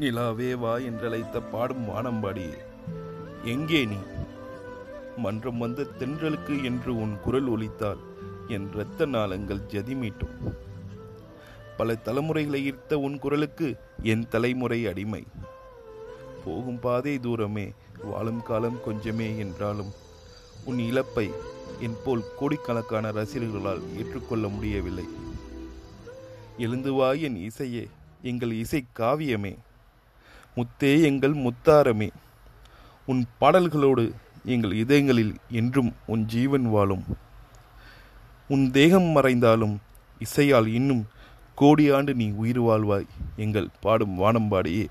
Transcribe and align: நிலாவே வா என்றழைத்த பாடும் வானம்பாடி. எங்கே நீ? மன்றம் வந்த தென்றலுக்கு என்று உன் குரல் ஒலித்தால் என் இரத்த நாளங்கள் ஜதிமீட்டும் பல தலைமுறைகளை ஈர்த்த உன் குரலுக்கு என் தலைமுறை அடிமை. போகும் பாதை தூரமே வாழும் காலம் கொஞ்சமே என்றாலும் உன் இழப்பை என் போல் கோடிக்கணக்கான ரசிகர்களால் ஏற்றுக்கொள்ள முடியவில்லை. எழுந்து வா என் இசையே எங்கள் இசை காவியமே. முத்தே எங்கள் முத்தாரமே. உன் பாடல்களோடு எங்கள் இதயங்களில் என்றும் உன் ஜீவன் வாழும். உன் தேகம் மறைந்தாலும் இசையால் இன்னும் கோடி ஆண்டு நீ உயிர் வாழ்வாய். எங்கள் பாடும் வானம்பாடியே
நிலாவே 0.00 0.58
வா 0.58 0.76
என்றழைத்த 0.76 1.42
பாடும் 1.50 1.88
வானம்பாடி. 1.88 2.56
எங்கே 3.44 3.84
நீ? 3.84 3.96
மன்றம் 5.16 5.58
வந்த 5.58 5.86
தென்றலுக்கு 5.98 6.64
என்று 6.64 6.96
உன் 6.96 7.20
குரல் 7.20 7.46
ஒலித்தால் 7.46 7.98
என் 8.48 8.70
இரத்த 8.74 9.06
நாளங்கள் 9.06 9.66
ஜதிமீட்டும் 9.68 10.36
பல 11.76 11.94
தலைமுறைகளை 11.94 12.72
ஈர்த்த 12.72 12.94
உன் 12.94 13.18
குரலுக்கு 13.18 13.76
என் 14.02 14.28
தலைமுறை 14.28 14.86
அடிமை. 14.86 15.24
போகும் 16.44 16.78
பாதை 16.78 17.20
தூரமே 17.20 17.72
வாழும் 18.02 18.42
காலம் 18.42 18.78
கொஞ்சமே 18.86 19.38
என்றாலும் 19.38 19.92
உன் 20.64 20.78
இழப்பை 20.78 21.30
என் 21.80 21.96
போல் 22.04 22.24
கோடிக்கணக்கான 22.38 23.12
ரசிகர்களால் 23.12 23.82
ஏற்றுக்கொள்ள 23.98 24.48
முடியவில்லை. 24.48 25.04
எழுந்து 26.58 26.92
வா 26.92 27.12
என் 27.12 27.36
இசையே 27.36 27.88
எங்கள் 28.22 28.50
இசை 28.50 28.84
காவியமே. 28.98 29.56
முத்தே 30.56 31.02
எங்கள் 31.02 31.34
முத்தாரமே. 31.34 32.10
உன் 33.06 33.24
பாடல்களோடு 33.40 34.12
எங்கள் 34.44 34.72
இதயங்களில் 34.72 35.34
என்றும் 35.50 35.92
உன் 36.06 36.24
ஜீவன் 36.26 36.66
வாழும். 36.68 37.04
உன் 38.48 38.70
தேகம் 38.70 39.08
மறைந்தாலும் 39.16 39.80
இசையால் 40.18 40.66
இன்னும் 40.66 41.06
கோடி 41.54 41.90
ஆண்டு 41.90 42.14
நீ 42.14 42.30
உயிர் 42.30 42.60
வாழ்வாய். 42.60 43.06
எங்கள் 43.36 43.68
பாடும் 43.80 44.18
வானம்பாடியே 44.18 44.86